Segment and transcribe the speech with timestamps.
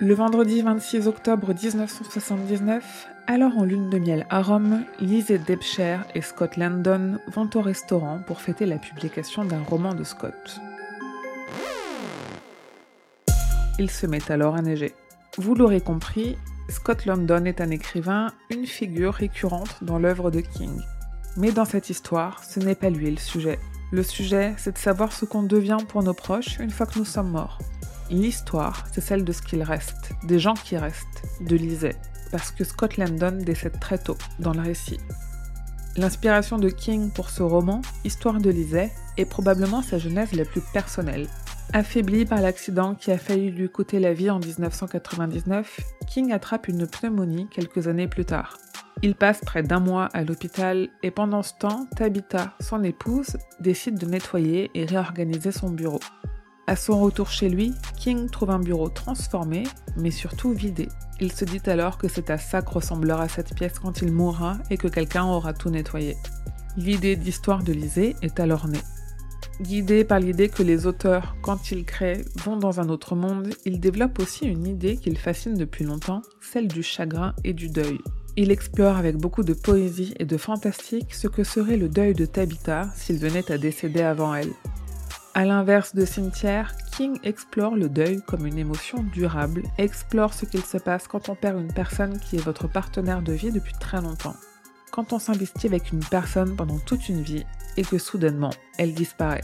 [0.00, 6.20] Le vendredi 26 octobre 1979, alors en lune de miel à Rome, Lizzie Debshire et
[6.20, 10.60] Scott Landon vont au restaurant pour fêter la publication d'un roman de Scott.
[13.78, 14.94] Il se met alors à neiger.
[15.38, 16.36] Vous l'aurez compris,
[16.68, 20.80] Scott Landon est un écrivain, une figure récurrente dans l'œuvre de King.
[21.36, 23.60] Mais dans cette histoire, ce n'est pas lui le sujet.
[23.92, 27.04] Le sujet, c'est de savoir ce qu'on devient pour nos proches une fois que nous
[27.04, 27.58] sommes morts.
[28.10, 31.96] L'histoire, c'est celle de ce qu'il reste, des gens qui restent, de Lisée,
[32.30, 35.00] parce que Scott Landon décède très tôt dans le récit.
[35.96, 40.60] L'inspiration de King pour ce roman, Histoire de Lisée, est probablement sa genèse la plus
[40.60, 41.28] personnelle.
[41.72, 46.86] Affaibli par l'accident qui a failli lui coûter la vie en 1999, King attrape une
[46.86, 48.58] pneumonie quelques années plus tard.
[49.02, 53.98] Il passe près d'un mois à l'hôpital et pendant ce temps, Tabitha, son épouse, décide
[53.98, 56.00] de nettoyer et réorganiser son bureau.
[56.66, 59.64] À son retour chez lui, King trouve un bureau transformé,
[59.98, 60.88] mais surtout vidé.
[61.20, 64.56] Il se dit alors que c'est à ça que ressemblera cette pièce quand il mourra
[64.70, 66.16] et que quelqu'un aura tout nettoyé.
[66.78, 68.80] L'idée d'histoire de Lisée est alors née.
[69.60, 73.78] Guidé par l'idée que les auteurs, quand ils créent, vont dans un autre monde, il
[73.78, 77.98] développe aussi une idée qu'il fascine depuis longtemps, celle du chagrin et du deuil.
[78.36, 82.26] Il explore avec beaucoup de poésie et de fantastique ce que serait le deuil de
[82.26, 84.50] Tabitha s'il venait à décéder avant elle.
[85.36, 90.62] À l'inverse de Cimetière, King explore le deuil comme une émotion durable, explore ce qu'il
[90.62, 94.00] se passe quand on perd une personne qui est votre partenaire de vie depuis très
[94.00, 94.36] longtemps.
[94.92, 97.44] Quand on s'investit avec une personne pendant toute une vie
[97.76, 99.42] et que soudainement elle disparaît.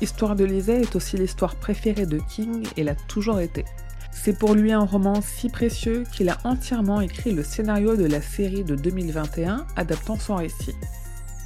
[0.00, 3.64] Histoire de Lisée est aussi l'histoire préférée de King et l'a toujours été.
[4.12, 8.22] C'est pour lui un roman si précieux qu'il a entièrement écrit le scénario de la
[8.22, 10.76] série de 2021 adaptant son récit.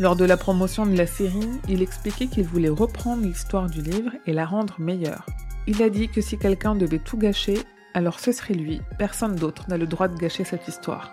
[0.00, 4.10] Lors de la promotion de la série, il expliquait qu'il voulait reprendre l'histoire du livre
[4.26, 5.24] et la rendre meilleure.
[5.68, 7.60] Il a dit que si quelqu'un devait tout gâcher,
[7.94, 11.12] alors ce serait lui, personne d'autre n'a le droit de gâcher cette histoire.